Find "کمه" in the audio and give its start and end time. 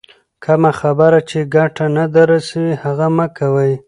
0.43-0.71